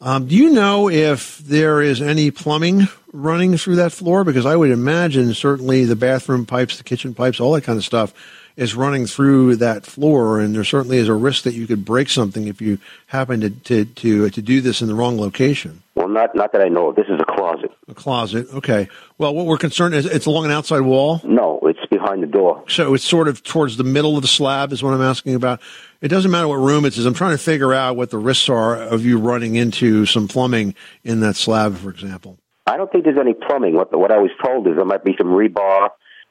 [0.00, 4.22] Um, do you know if there is any plumbing running through that floor?
[4.22, 7.84] Because I would imagine certainly the bathroom pipes, the kitchen pipes, all that kind of
[7.84, 8.14] stuff
[8.58, 12.10] is running through that floor, and there certainly is a risk that you could break
[12.10, 15.80] something if you happen to to to, to do this in the wrong location.
[15.94, 16.88] Well, not not that I know.
[16.88, 16.96] of.
[16.96, 17.70] This is a closet.
[17.86, 18.48] A closet.
[18.52, 18.88] Okay.
[19.16, 21.20] Well, what we're concerned is it's along an outside wall.
[21.24, 22.64] No, it's behind the door.
[22.66, 25.60] So it's sort of towards the middle of the slab is what I'm asking about.
[26.00, 26.98] It doesn't matter what room it's.
[26.98, 30.74] I'm trying to figure out what the risks are of you running into some plumbing
[31.04, 32.38] in that slab, for example.
[32.66, 33.74] I don't think there's any plumbing.
[33.74, 35.90] What what I was told is there might be some rebar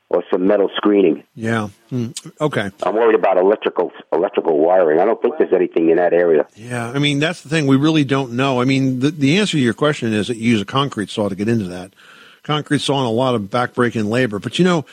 [0.09, 1.23] or some metal screening.
[1.35, 1.69] Yeah.
[1.89, 2.07] Hmm.
[2.39, 2.71] Okay.
[2.83, 4.99] I'm worried about electrical electrical wiring.
[4.99, 6.47] I don't think there's anything in that area.
[6.55, 6.89] Yeah.
[6.89, 7.67] I mean, that's the thing.
[7.67, 8.61] We really don't know.
[8.61, 11.27] I mean, the, the answer to your question is that you use a concrete saw
[11.27, 11.93] to get into that.
[12.43, 14.39] Concrete saw and a lot of backbreaking labor.
[14.39, 14.85] But you know,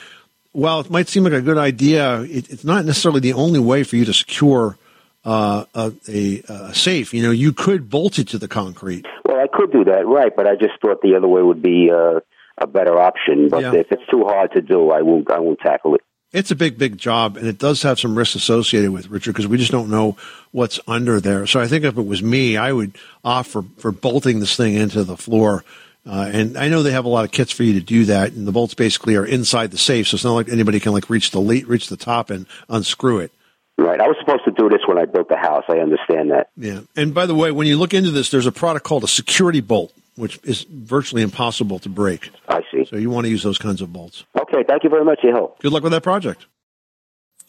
[0.51, 3.83] while it might seem like a good idea, it, it's not necessarily the only way
[3.83, 4.77] for you to secure
[5.23, 7.13] uh, a, a, a safe.
[7.13, 9.05] You know, you could bolt it to the concrete.
[9.23, 10.35] Well, I could do that, right?
[10.35, 12.19] But I just thought the other way would be uh,
[12.57, 13.49] a better option.
[13.49, 13.73] But Yeah.
[13.73, 15.29] if it's too hard to do, I won't.
[15.31, 16.01] I won't tackle it.
[16.33, 19.47] It's a big, big job, and it does have some risks associated with Richard, because
[19.47, 20.17] we just don't know
[20.51, 21.47] what's under there.
[21.47, 24.73] So I think if it was me, I would opt for, for bolting this thing
[24.73, 25.63] into the floor.
[26.05, 28.33] Uh, and I know they have a lot of kits for you to do that,
[28.33, 31.09] and the bolts basically are inside the safe, so it's not like anybody can like
[31.09, 33.31] reach the le- reach the top and unscrew it.
[33.77, 33.99] Right.
[34.01, 35.63] I was supposed to do this when I built the house.
[35.69, 36.49] I understand that.
[36.57, 36.81] Yeah.
[36.97, 39.61] And by the way, when you look into this, there's a product called a security
[39.61, 42.29] bolt, which is virtually impossible to break.
[42.47, 42.85] I see.
[42.85, 44.25] So you want to use those kinds of bolts.
[44.39, 44.63] Okay.
[44.67, 45.59] Thank you very much for your help.
[45.59, 46.45] Good luck with that project.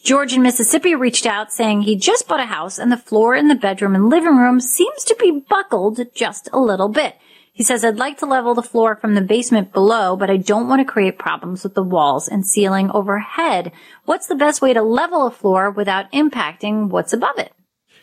[0.03, 3.47] George in Mississippi reached out saying he just bought a house and the floor in
[3.47, 7.15] the bedroom and living room seems to be buckled just a little bit.
[7.51, 10.69] He says, I'd like to level the floor from the basement below, but I don't
[10.69, 13.71] want to create problems with the walls and ceiling overhead.
[14.05, 17.51] What's the best way to level a floor without impacting what's above it?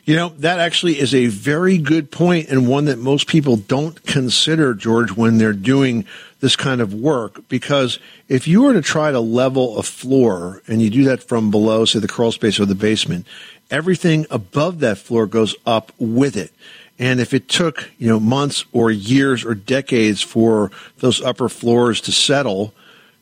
[0.04, 4.02] You know, that actually is a very good point and one that most people don't
[4.04, 6.04] consider, George, when they're doing
[6.40, 7.48] this kind of work.
[7.48, 11.50] Because if you were to try to level a floor and you do that from
[11.50, 13.26] below, say the crawl space or the basement,
[13.70, 16.52] everything above that floor goes up with it.
[16.98, 22.02] And if it took, you know, months or years or decades for those upper floors
[22.02, 22.74] to settle,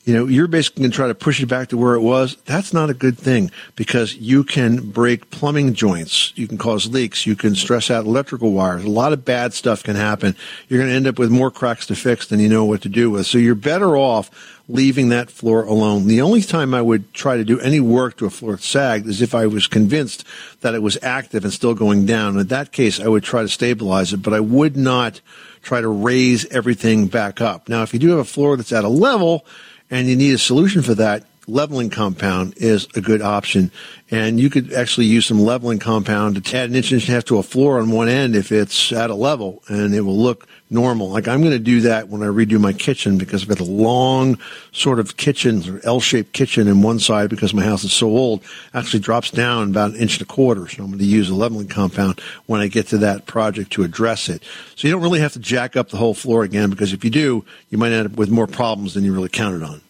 [0.04, 2.36] you know, you're basically going to try to push it back to where it was.
[2.44, 6.32] That's not a good thing because you can break plumbing joints.
[6.34, 7.24] You can cause leaks.
[7.24, 8.82] You can stress out electrical wires.
[8.82, 10.34] A lot of bad stuff can happen.
[10.68, 12.88] You're going to end up with more cracks to fix than you know what to
[12.88, 13.26] do with.
[13.26, 16.08] So you're better off leaving that floor alone.
[16.08, 19.06] The only time I would try to do any work to a floor that sagged
[19.06, 20.24] is if I was convinced
[20.62, 22.36] that it was active and still going down.
[22.38, 25.20] In that case, I would try to stabilize it, but I would not
[25.62, 27.68] try to raise everything back up.
[27.68, 29.46] Now, if you do have a floor that's at a level,
[29.92, 33.70] and you need a solution for that, leveling compound is a good option.
[34.10, 37.24] And you could actually use some leveling compound to add an inch, and a half
[37.26, 40.46] to a floor on one end if it's at a level and it will look
[40.70, 41.08] normal.
[41.08, 43.64] Like I'm going to do that when I redo my kitchen because I've got a
[43.64, 44.38] long
[44.72, 48.42] sort of kitchen or L-shaped kitchen in one side because my house is so old
[48.74, 50.68] actually drops down about an inch and a quarter.
[50.68, 53.82] So I'm going to use a leveling compound when I get to that project to
[53.82, 54.42] address it.
[54.76, 57.10] So you don't really have to jack up the whole floor again because if you
[57.10, 59.80] do, you might end up with more problems than you really counted on.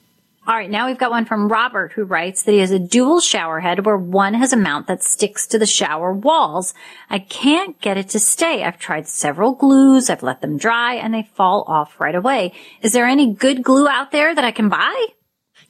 [0.45, 3.21] All right, now we've got one from Robert who writes that he has a dual
[3.21, 6.75] shower head where one has a mount that sticks to the shower walls.
[7.09, 8.65] I can't get it to stay.
[8.65, 12.55] I've tried several glues, I've let them dry, and they fall off right away.
[12.81, 15.07] Is there any good glue out there that I can buy?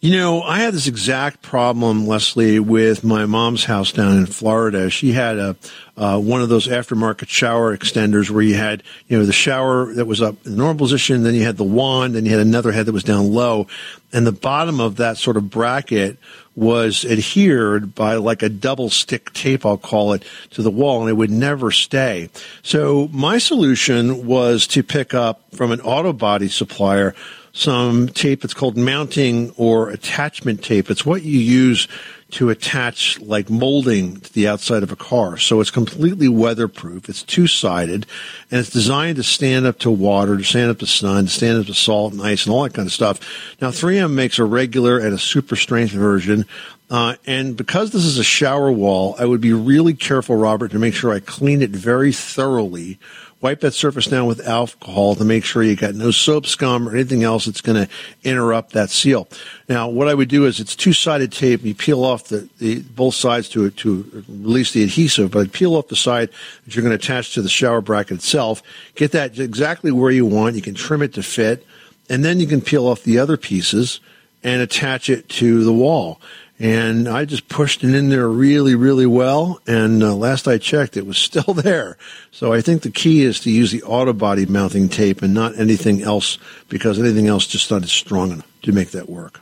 [0.02, 4.90] You know, I had this exact problem, Leslie, with my mom's house down in Florida.
[4.90, 5.56] She had a
[5.96, 10.06] uh, one of those aftermarket shower extenders where you had, you know, the shower that
[10.06, 12.72] was up in the normal position, then you had the wand, and you had another
[12.72, 13.68] head that was down low,
[14.12, 16.18] and the bottom of that sort of bracket
[16.56, 21.10] was adhered by like a double stick tape, I'll call it, to the wall, and
[21.10, 22.28] it would never stay.
[22.64, 27.14] So my solution was to pick up from an auto body supplier
[27.52, 30.90] some tape that's called mounting or attachment tape.
[30.90, 31.86] It's what you use
[32.32, 35.36] to attach like molding to the outside of a car.
[35.36, 37.10] So it's completely weatherproof.
[37.10, 38.06] It's two sided
[38.50, 41.60] and it's designed to stand up to water, to stand up to sun, to stand
[41.60, 43.20] up to salt and ice and all that kind of stuff.
[43.60, 46.46] Now 3M makes a regular and a super strength version.
[46.88, 50.78] Uh, and because this is a shower wall, I would be really careful, Robert, to
[50.78, 52.98] make sure I clean it very thoroughly
[53.42, 56.94] wipe that surface down with alcohol to make sure you got no soap scum or
[56.94, 59.28] anything else that's going to interrupt that seal.
[59.68, 61.64] Now, what I would do is it's two-sided tape.
[61.64, 65.88] You peel off the, the both sides to to release the adhesive, but peel off
[65.88, 66.30] the side
[66.64, 68.62] that you're going to attach to the shower bracket itself.
[68.94, 70.54] Get that exactly where you want.
[70.54, 71.66] You can trim it to fit,
[72.08, 74.00] and then you can peel off the other pieces
[74.44, 76.20] and attach it to the wall
[76.62, 79.60] and I just pushed it in there really, really well.
[79.66, 81.98] And uh, last I checked, it was still there.
[82.30, 85.58] So I think the key is to use the auto body mounting tape and not
[85.58, 86.38] anything else
[86.68, 89.40] because anything else just not as strong enough to make that work.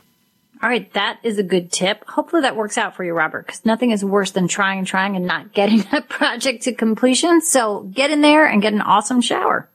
[0.63, 2.05] All right, that is a good tip.
[2.07, 5.15] Hopefully that works out for you, Robert, because nothing is worse than trying and trying
[5.15, 7.41] and not getting that project to completion.
[7.41, 9.69] So get in there and get an awesome shower.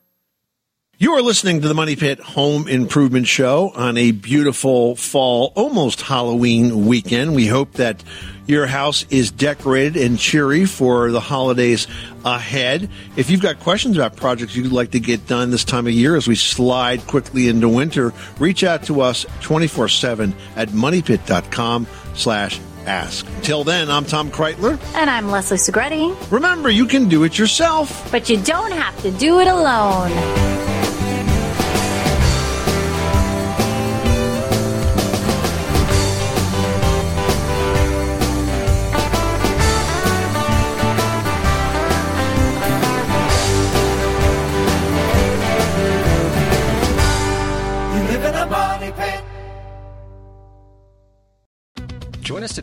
[0.99, 6.01] You are listening to the Money Pit Home Improvement Show on a beautiful fall, almost
[6.01, 7.35] Halloween weekend.
[7.35, 8.03] We hope that
[8.47, 11.85] your house is decorated and cheery for the holidays
[12.25, 12.89] ahead.
[13.15, 16.15] If you've got questions about projects you'd like to get done this time of year
[16.15, 21.85] as we slide quickly into winter, reach out to us 24-7 at moneypit.com
[22.15, 23.23] slash ask.
[23.43, 24.79] Till then, I'm Tom Kraeutler.
[24.95, 26.31] And I'm Leslie Segrete.
[26.31, 28.11] Remember, you can do it yourself.
[28.11, 30.66] But you don't have to do it alone.